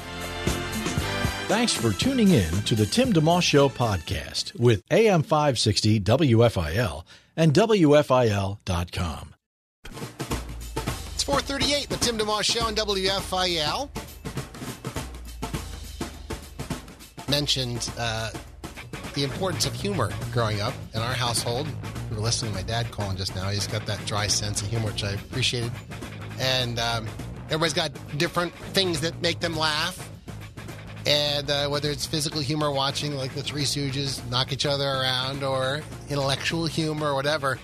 [1.47, 7.03] Thanks for tuning in to the Tim DeMoss Show podcast with AM 560 WFIL
[7.35, 9.35] and WFIL.com.
[11.13, 13.89] It's 438, the Tim DeMoss Show on WFIL.
[17.29, 18.31] Mentioned uh,
[19.21, 21.67] the importance of humor growing up in our household.
[22.09, 23.49] We were listening to my dad calling just now.
[23.49, 25.71] He's got that dry sense of humor, which I appreciated.
[26.39, 27.07] And um,
[27.45, 30.09] everybody's got different things that make them laugh.
[31.05, 35.43] And uh, whether it's physical humor, watching like the Three Stooges knock each other around,
[35.43, 37.59] or intellectual humor, or whatever.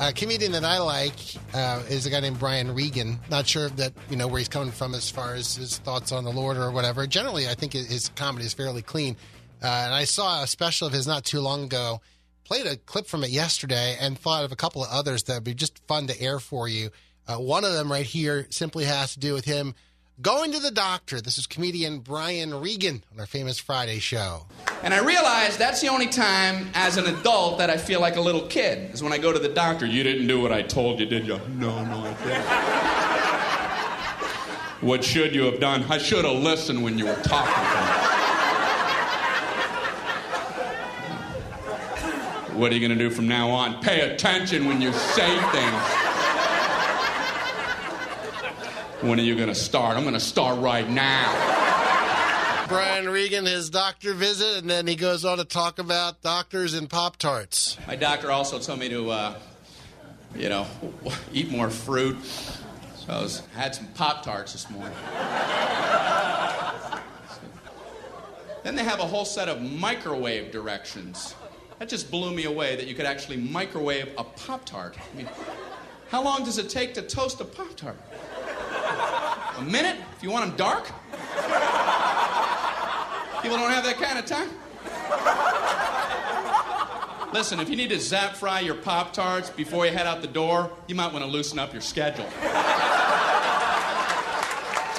[0.00, 1.14] A comedian that I like
[1.54, 3.20] uh, is a guy named Brian Regan.
[3.30, 6.24] Not sure that you know where he's coming from as far as his thoughts on
[6.24, 7.06] the Lord or whatever.
[7.06, 9.16] Generally, I think his comedy is fairly clean.
[9.62, 12.00] Uh, and I saw a special of his not too long ago.
[12.44, 15.44] Played a clip from it yesterday and thought of a couple of others that would
[15.44, 16.90] be just fun to air for you.
[17.26, 19.74] Uh, one of them right here simply has to do with him
[20.20, 21.20] going to the doctor.
[21.20, 24.46] This is comedian Brian Regan on our famous Friday show.
[24.82, 28.20] And I realized that's the only time as an adult that I feel like a
[28.20, 29.86] little kid is when I go to the doctor.
[29.86, 31.38] You didn't do what I told you, did you?
[31.56, 32.44] No, no, I didn't.
[34.88, 35.84] what should you have done?
[35.88, 37.66] I should have listened when you were talking to me.
[42.58, 43.80] What are you going to do from now on?
[43.82, 45.82] Pay attention when you say things.
[49.00, 49.96] When are you going to start?
[49.96, 52.66] I'm going to start right now.
[52.66, 56.90] Brian Regan, his doctor visit, and then he goes on to talk about doctors and
[56.90, 57.78] Pop Tarts.
[57.86, 59.38] My doctor also told me to, uh,
[60.34, 60.66] you know,
[61.32, 62.16] eat more fruit.
[62.24, 64.98] So I was, had some Pop Tarts this morning.
[68.64, 71.36] then they have a whole set of microwave directions.
[71.78, 74.96] That just blew me away that you could actually microwave a Pop Tart.
[74.98, 75.28] I mean,
[76.10, 77.96] how long does it take to toast a Pop Tart?
[79.58, 79.96] A minute?
[80.16, 80.86] If you want them dark?
[83.42, 84.50] People don't have that kind of time.
[87.32, 90.28] Listen, if you need to zap fry your Pop Tarts before you head out the
[90.28, 92.26] door, you might want to loosen up your schedule.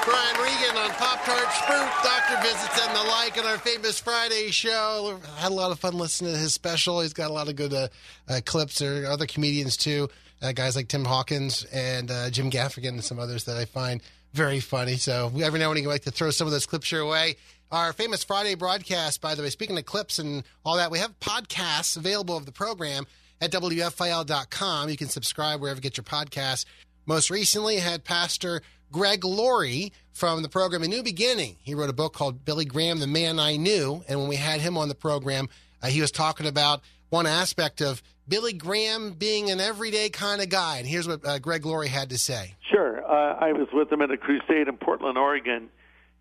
[0.05, 4.49] Brian Regan on Pop Tart Fruit, doctor visits, and the like on our famous Friday
[4.49, 5.19] show.
[5.37, 7.01] Had a lot of fun listening to his special.
[7.01, 7.87] He's got a lot of good uh,
[8.27, 8.79] uh, clips.
[8.79, 10.09] There are other comedians too,
[10.41, 14.01] uh, guys like Tim Hawkins and uh, Jim Gaffigan and some others that I find
[14.33, 14.95] very funny.
[14.95, 17.35] So every now and then we like to throw some of those clips your way.
[17.71, 21.19] Our famous Friday broadcast, by the way, speaking of clips and all that, we have
[21.19, 23.05] podcasts available of the program
[23.41, 24.89] at WFIL.com.
[24.89, 26.65] You can subscribe wherever you get your podcasts.
[27.05, 31.55] Most recently had Pastor Greg Laurie from the program A New Beginning.
[31.61, 34.03] He wrote a book called Billy Graham, The Man I Knew.
[34.07, 35.49] And when we had him on the program,
[35.81, 40.49] uh, he was talking about one aspect of Billy Graham being an everyday kind of
[40.49, 40.77] guy.
[40.77, 42.55] And here's what uh, Greg Laurie had to say.
[42.71, 43.03] Sure.
[43.03, 45.69] Uh, I was with him at a crusade in Portland, Oregon,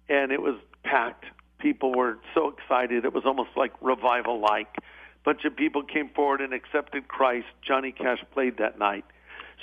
[0.09, 1.27] and it was packed.
[1.59, 3.05] People were so excited.
[3.05, 4.69] It was almost like revival like.
[4.79, 4.81] A
[5.25, 7.47] bunch of people came forward and accepted Christ.
[7.67, 9.05] Johnny Cash played that night.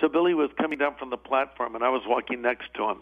[0.01, 2.97] So Billy was coming down from the platform, and I was walking next to him.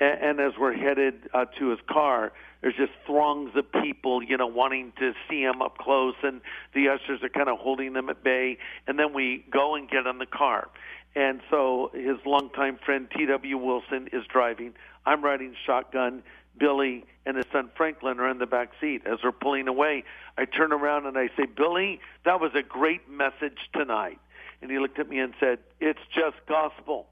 [0.00, 4.36] And, and as we're headed uh, to his car, there's just throngs of people, you
[4.36, 6.40] know, wanting to see him up close, and
[6.74, 8.58] the ushers are kind of holding them at bay.
[8.86, 10.68] And then we go and get in the car.
[11.16, 13.56] And so his longtime friend T.W.
[13.56, 14.74] Wilson is driving.
[15.06, 16.22] I'm riding shotgun.
[16.58, 19.02] Billy and his son Franklin are in the back seat.
[19.06, 20.04] As we're pulling away,
[20.38, 24.18] I turn around and I say, Billy, that was a great message tonight.
[24.64, 27.06] And he looked at me and said, It's just gospel.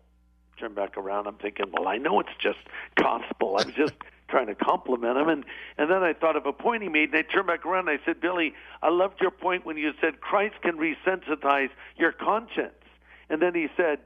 [0.58, 1.26] Turn back around.
[1.26, 2.60] I'm thinking, Well, I know it's just
[2.96, 3.58] gospel.
[3.60, 3.92] I was just
[4.30, 5.28] trying to compliment him.
[5.28, 5.44] And,
[5.76, 8.00] and then I thought of a point he made, and I turned back around and
[8.00, 12.72] I said, Billy, I loved your point when you said Christ can resensitize your conscience.
[13.28, 13.98] And then he said,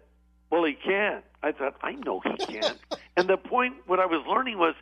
[0.50, 1.22] Well, he can.
[1.40, 2.74] I thought, I know he can.
[3.16, 4.74] and the point, what I was learning was,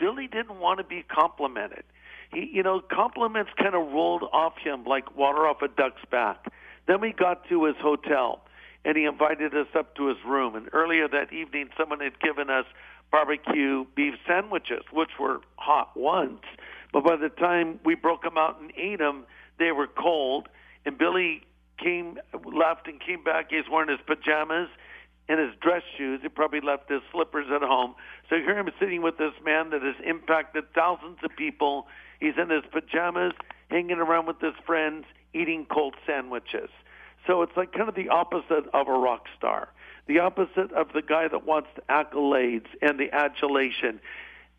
[0.00, 1.84] Billy didn't want to be complimented.
[2.32, 6.44] He, you know, compliments kind of rolled off him like water off a duck's back.
[6.88, 8.40] Then we got to his hotel,
[8.84, 10.56] and he invited us up to his room.
[10.56, 12.64] And earlier that evening, someone had given us
[13.12, 16.42] barbecue beef sandwiches, which were hot once,
[16.92, 19.26] but by the time we broke them out and ate them,
[19.58, 20.48] they were cold.
[20.86, 21.42] And Billy
[21.78, 23.48] came, left, and came back.
[23.50, 24.68] He's wearing his pajamas
[25.28, 26.20] and his dress shoes.
[26.22, 27.94] He probably left his slippers at home.
[28.30, 31.86] So here I'm sitting with this man that has impacted thousands of people.
[32.20, 33.34] He's in his pajamas,
[33.70, 36.70] hanging around with his friends, eating cold sandwiches.
[37.26, 39.68] So it's like kind of the opposite of a rock star,
[40.06, 44.00] the opposite of the guy that wants the accolades and the adulation.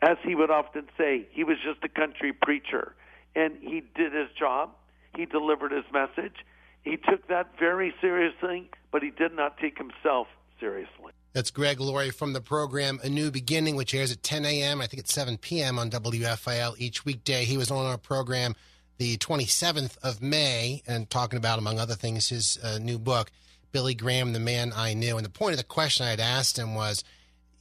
[0.02, 2.96] As he would often say, he was just a country preacher.
[3.36, 4.72] And he did his job.
[5.16, 6.46] He delivered his message.
[6.84, 10.28] He took that very seriously, but he did not take himself
[10.60, 11.12] seriously.
[11.34, 14.82] That's Greg Laurie from the program A New Beginning, which airs at 10 a.m.
[14.82, 15.78] I think it's 7 p.m.
[15.78, 17.46] on WFIL each weekday.
[17.46, 18.56] He was on our program
[19.00, 23.32] the 27th of May and talking about, among other things, his uh, new book,
[23.72, 25.18] Billy Graham, The Man I Knew.
[25.18, 27.04] And the point of the question I had asked him was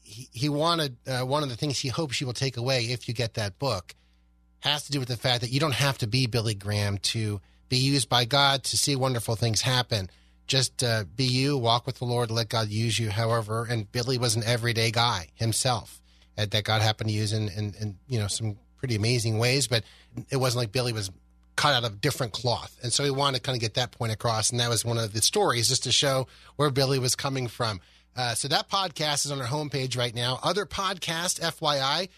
[0.02, 3.08] he, he wanted uh, one of the things he hopes you will take away if
[3.08, 3.94] you get that book
[4.60, 7.40] has to do with the fact that you don't have to be Billy Graham to
[7.68, 10.10] be used by God to see wonderful things happen
[10.48, 13.10] just uh, be you, walk with the Lord, let God use you.
[13.10, 16.00] However, and Billy was an everyday guy himself
[16.36, 19.84] that God happened to use in, in, in, you know some pretty amazing ways, but
[20.30, 21.10] it wasn't like Billy was
[21.58, 22.78] cut out of different cloth.
[22.84, 24.96] And so he wanted to kind of get that point across, and that was one
[24.96, 27.80] of the stories just to show where Billy was coming from.
[28.16, 30.38] Uh, so that podcast is on our homepage right now.
[30.42, 32.08] Other podcast, FYI,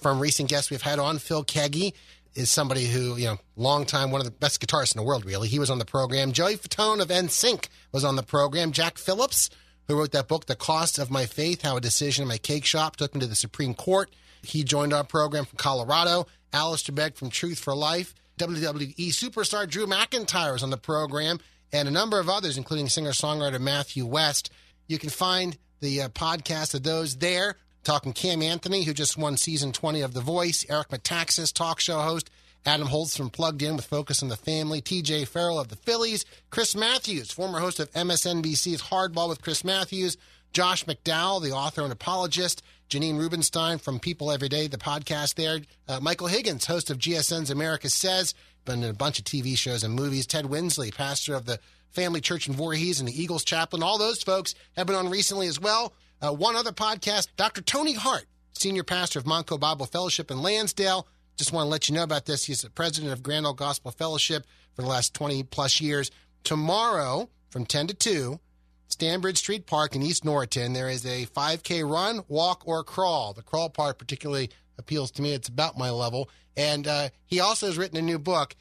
[0.00, 1.94] from recent guests we've had on, Phil Keaggy
[2.34, 5.24] is somebody who, you know, long time, one of the best guitarists in the world,
[5.24, 5.48] really.
[5.48, 6.32] He was on the program.
[6.32, 8.70] Joey Fatone of NSYNC was on the program.
[8.70, 9.48] Jack Phillips,
[9.88, 12.66] who wrote that book, The Cost of My Faith, How a Decision in My Cake
[12.66, 14.14] Shop Took Me to the Supreme Court.
[14.42, 16.26] He joined our program from Colorado.
[16.52, 18.14] Alistair Begg from Truth for Life.
[18.40, 21.40] WWE superstar Drew McIntyre is on the program,
[21.74, 24.50] and a number of others, including singer songwriter Matthew West.
[24.86, 29.36] You can find the uh, podcast of those there talking Cam Anthony, who just won
[29.36, 32.30] season 20 of The Voice, Eric Metaxas, talk show host,
[32.64, 36.24] Adam Holz from Plugged In with Focus on the Family, TJ Farrell of the Phillies,
[36.48, 40.16] Chris Matthews, former host of MSNBC's Hardball with Chris Matthews,
[40.52, 45.60] Josh McDowell, the author and apologist, Janine Rubenstein from People Every Day, the podcast there,
[45.86, 48.34] uh, Michael Higgins, host of GSN's America Says,
[48.64, 51.60] been in a bunch of TV shows and movies, Ted Winsley, pastor of the
[51.92, 53.82] Family Church in Voorhees and the Eagles Chaplain.
[53.82, 55.92] All those folks have been on recently as well.
[56.20, 57.62] Uh, one other podcast, Dr.
[57.62, 61.06] Tony Hart, senior pastor of Montco Bible Fellowship in Lansdale.
[61.36, 62.44] Just want to let you know about this.
[62.44, 66.10] He's the president of Grand Old Gospel Fellowship for the last 20 plus years.
[66.44, 68.40] Tomorrow, from 10 to 2,
[68.90, 73.32] Stanbridge Street Park in East Norriton, there is a 5K run, walk, or crawl.
[73.32, 75.32] The crawl part particularly appeals to me.
[75.32, 76.28] It's about my level.
[76.56, 78.54] And uh, he also has written a new book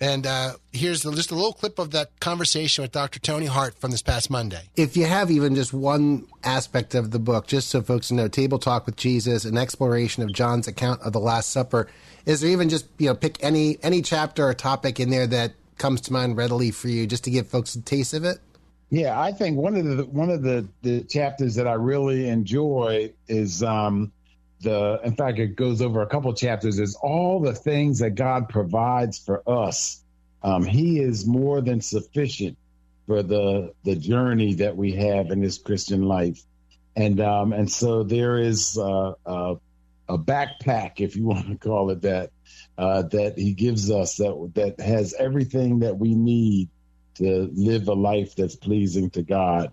[0.00, 3.20] and uh, here's the, just a little clip of that conversation with Dr.
[3.20, 4.68] Tony Hart from this past Monday.
[4.76, 8.58] If you have even just one aspect of the book, just so folks know, Table
[8.58, 11.88] Talk with Jesus, an exploration of John's account of the Last Supper,
[12.26, 15.52] is there even just you know pick any any chapter or topic in there that
[15.78, 18.38] comes to mind readily for you, just to give folks a taste of it?
[18.90, 23.12] Yeah, I think one of the one of the, the chapters that I really enjoy
[23.26, 24.12] is um,
[24.60, 28.48] the in fact it goes over a couple chapters is all the things that god
[28.48, 30.02] provides for us.
[30.42, 32.58] Um, he is more than sufficient
[33.06, 36.42] for the the journey that we have in this christian life.
[36.96, 39.54] And um, and so there is uh, uh,
[40.08, 42.30] a backpack if you want to call it that
[42.78, 46.68] uh, that he gives us that that has everything that we need
[47.14, 49.72] to live a life that's pleasing to god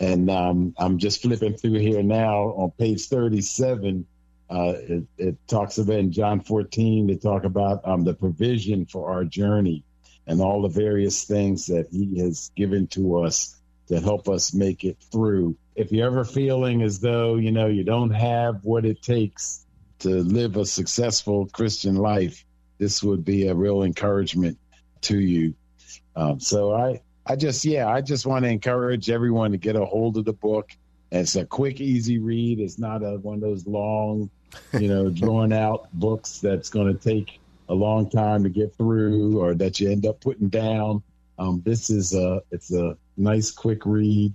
[0.00, 4.06] and um, I'm just flipping through here now on page 37
[4.52, 9.10] uh, it, it, talks about in John 14, they talk about um, the provision for
[9.10, 9.82] our journey
[10.26, 13.56] and all the various things that He has given to us
[13.88, 15.56] to help us make it through.
[15.74, 19.64] If you're ever feeling as though, you know, you don't have what it takes
[20.00, 22.44] to live a successful Christian life,
[22.76, 24.58] this would be a real encouragement
[25.02, 25.54] to you.
[26.16, 29.84] Um, so I, I just, yeah, I just want to encourage everyone to get a
[29.84, 30.70] hold of the book.
[31.10, 32.58] It's a quick, easy read.
[32.58, 34.30] It's not a, one of those long
[34.72, 39.40] you know, drawn out books that's going to take a long time to get through
[39.40, 41.02] or that you end up putting down.
[41.38, 44.32] Um, this is a it's a nice quick read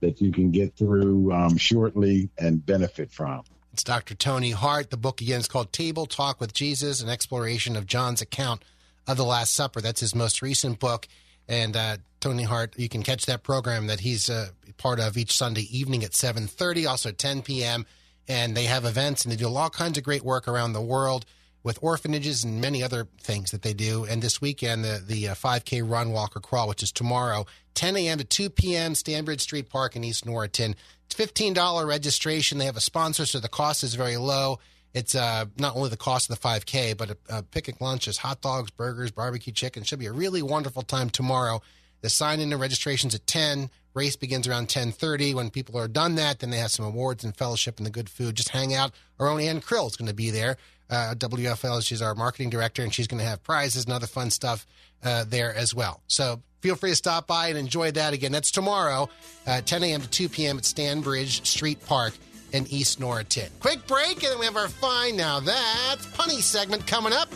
[0.00, 3.42] that you can get through um, shortly and benefit from.
[3.72, 4.14] It's Dr.
[4.14, 4.90] Tony Hart.
[4.90, 8.64] The book again is called Table Talk with Jesus, an exploration of John's account
[9.08, 9.80] of the Last Supper.
[9.80, 11.08] That's his most recent book.
[11.48, 15.36] And uh, Tony Hart, you can catch that program that he's uh, part of each
[15.36, 17.84] Sunday evening at 7.30, also 10 p.m
[18.28, 21.24] and they have events and they do all kinds of great work around the world
[21.62, 24.04] with orphanages and many other things that they do.
[24.04, 27.96] And this weekend, the the uh, 5K run, walk, or crawl, which is tomorrow, 10
[27.96, 28.18] a.m.
[28.18, 30.74] to 2 p.m., Stanbridge Street Park in East Norriton.
[31.06, 32.58] It's $15 registration.
[32.58, 34.58] They have a sponsor, so the cost is very low.
[34.94, 38.18] It's uh, not only the cost of the 5K, but a, a picnic lunch is
[38.18, 39.82] hot dogs, burgers, barbecue chicken.
[39.82, 41.60] Should be a really wonderful time tomorrow.
[42.00, 43.70] The sign in and registration's at 10.
[43.94, 45.34] Race begins around 10:30.
[45.34, 48.08] When people are done that, then they have some awards and fellowship and the good
[48.08, 48.36] food.
[48.36, 48.92] Just hang out.
[49.18, 50.56] Our own Ann Krill is going to be there.
[50.88, 54.30] Uh, WFL, she's our marketing director, and she's going to have prizes and other fun
[54.30, 54.66] stuff
[55.02, 56.02] uh, there as well.
[56.06, 58.32] So feel free to stop by and enjoy that again.
[58.32, 59.08] That's tomorrow,
[59.46, 60.00] uh, 10 a.m.
[60.00, 60.58] to 2 p.m.
[60.58, 62.14] at Stanbridge Street Park
[62.52, 63.48] in East Norriton.
[63.60, 65.40] Quick break, and then we have our fine now.
[65.40, 67.28] That's punny segment coming up.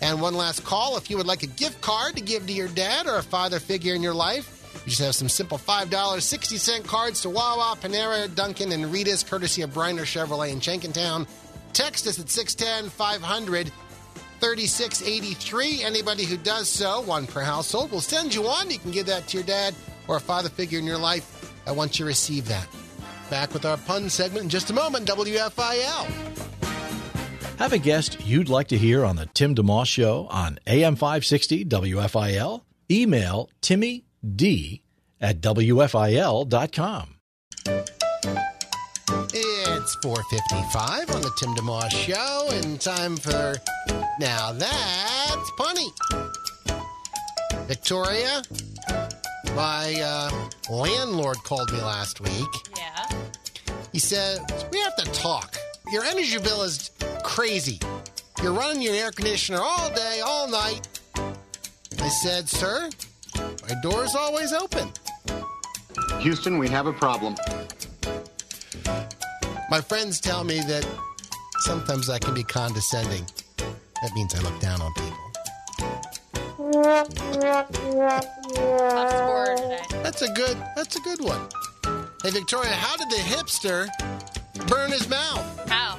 [0.00, 2.68] And one last call if you would like a gift card to give to your
[2.68, 6.56] dad or a father figure in your life You just have some simple $5, 60
[6.56, 11.26] cent cards to Wawa, Panera, Dunkin', and Rita's, courtesy of Bryner Chevrolet in Jenkintown.
[11.74, 13.72] Text us at 610 500
[14.40, 15.82] 3683.
[15.82, 18.70] Anybody who does so, one per household, will send you one.
[18.70, 19.74] You can give that to your dad
[20.08, 21.40] or a father figure in your life
[21.74, 22.66] wants you receive that.
[23.30, 26.06] Back with our pun segment in just a moment, WFIL.
[27.58, 31.64] Have a guest you'd like to hear on the Tim DeMoss Show on AM 560
[31.66, 32.62] WFIL?
[32.90, 34.04] Email Timmy
[34.34, 34.82] D
[35.20, 37.16] at WFIL.com.
[39.32, 43.54] It's 4.55 on the Tim DeMoss Show, and time for
[44.18, 45.90] Now That's Punny.
[47.68, 48.42] Victoria,
[49.54, 50.30] my uh,
[50.70, 52.48] landlord called me last week.
[52.76, 53.19] Yeah.
[53.92, 54.38] He said,
[54.72, 55.56] We have to talk.
[55.92, 56.90] Your energy bill is
[57.24, 57.80] crazy.
[58.42, 60.88] You're running your air conditioner all day, all night.
[61.16, 62.88] I said, Sir,
[63.36, 64.92] my door is always open.
[66.20, 67.34] Houston, we have a problem.
[69.70, 70.86] My friends tell me that
[71.60, 73.24] sometimes I can be condescending.
[73.56, 75.16] That means I look down on people.
[80.02, 81.48] That's a good that's a good one.
[82.22, 83.88] Hey Victoria, how did the hipster
[84.68, 85.68] burn his mouth?
[85.68, 85.96] How?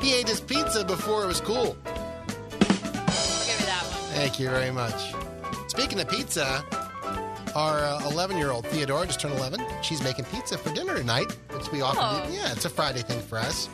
[0.00, 1.76] He ate his pizza before it was cool.
[1.84, 4.14] Give you that one.
[4.14, 5.12] Thank you very much.
[5.68, 6.62] Speaking of pizza,
[7.56, 9.60] our uh, 11 year old Theodora just turned 11.
[9.82, 12.24] She's making pizza for dinner tonight, which we often Oh.
[12.28, 12.32] do.
[12.36, 13.68] Yeah, it's a Friday thing for us.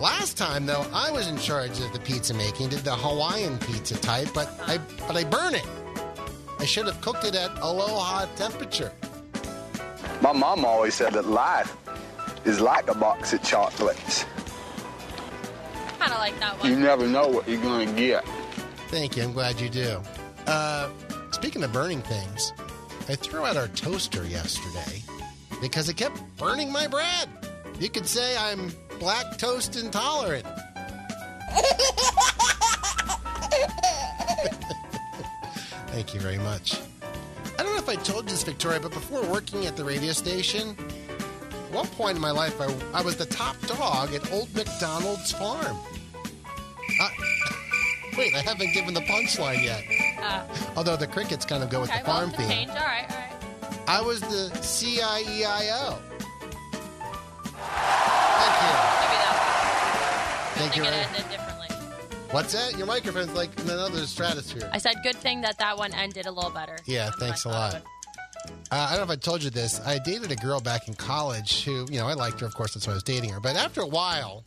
[0.00, 3.96] Last time though, I was in charge of the pizza making, did the Hawaiian pizza
[3.98, 5.66] type, but I but I burn it.
[6.58, 8.90] I should have cooked it at aloha temperature.
[10.20, 11.76] My mom always said that life
[12.44, 14.24] is like a box of chocolates.
[15.98, 16.70] Kind of like that one.
[16.70, 18.26] You never know what you're going to get.
[18.88, 19.22] Thank you.
[19.22, 20.00] I'm glad you do.
[20.46, 20.90] Uh,
[21.30, 22.52] speaking of burning things,
[23.08, 25.02] I threw out our toaster yesterday
[25.60, 27.28] because it kept burning my bread.
[27.78, 30.44] You could say I'm black toast intolerant.
[35.88, 36.80] Thank you very much.
[37.88, 40.76] I if I told you this, Victoria, but before working at the radio station,
[41.50, 45.32] at one point in my life, I, I was the top dog at Old McDonald's
[45.32, 45.74] farm.
[47.00, 47.08] Uh,
[48.18, 49.84] wait, I haven't given the punchline yet.
[50.20, 50.44] Uh,
[50.76, 52.48] Although the crickets kind of go with okay, the farm well, theme.
[52.48, 52.70] change.
[52.70, 53.78] All right, all right.
[53.88, 55.98] I was the CIEIO.
[60.58, 60.82] Thank you.
[60.84, 61.30] Thank you.
[61.30, 61.57] differently.
[62.30, 62.76] What's that?
[62.76, 64.68] Your microphone's like in another stratosphere.
[64.72, 66.76] I said good thing that that one ended a little better.
[66.86, 67.74] Yeah, thanks a lot.
[67.74, 67.80] Uh,
[68.70, 69.80] I don't know if I told you this.
[69.86, 72.74] I dated a girl back in college who, you know, I liked her, of course,
[72.74, 73.40] that's why I was dating her.
[73.40, 74.44] But after a while,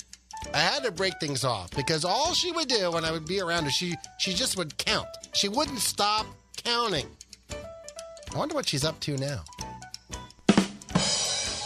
[0.54, 3.42] I had to break things off because all she would do when I would be
[3.42, 5.08] around her, she she just would count.
[5.34, 6.26] She wouldn't stop
[6.58, 7.08] counting.
[7.52, 9.44] I wonder what she's up to now.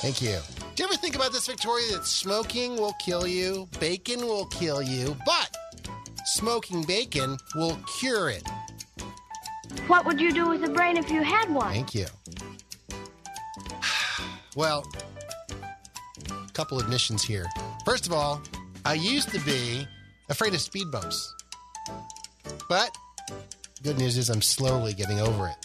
[0.02, 0.38] Thank you.
[0.76, 4.82] Do you ever think about this, Victoria, that smoking will kill you, bacon will kill
[4.82, 5.45] you, but
[6.36, 8.44] smoking bacon will cure it?
[9.88, 11.72] What would you do with a brain if you had one?
[11.72, 12.08] Thank you.
[14.58, 14.86] Well,
[16.30, 17.46] a couple admissions here.
[17.84, 18.42] First of all,
[18.86, 19.86] I used to be
[20.30, 21.34] afraid of speed bumps.
[22.70, 22.90] But
[23.84, 25.58] good news is I'm slowly getting over it.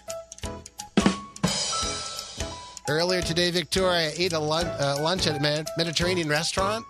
[2.89, 6.85] Earlier today, Victoria ate a lun- uh, lunch at a Mediterranean restaurant.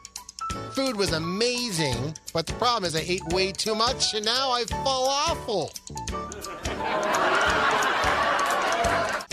[0.81, 4.65] Food was amazing, but the problem is I ate way too much and now I
[4.65, 5.71] fall awful.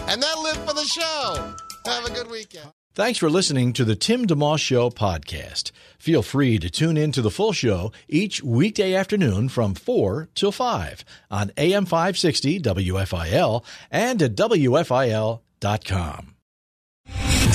[0.10, 1.56] And that'll it for the show.
[1.86, 2.74] Have a good weekend.
[2.96, 5.72] Thanks for listening to the Tim DeMoss Show podcast.
[5.98, 10.52] Feel free to tune in to the full show each weekday afternoon from 4 till
[10.52, 15.40] 5 on AM 560 WFIL and at WFIL.com.